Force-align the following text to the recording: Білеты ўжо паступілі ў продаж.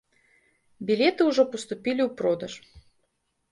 Білеты 0.87 1.21
ўжо 1.29 1.45
паступілі 1.53 2.01
ў 2.07 2.17
продаж. 2.25 2.53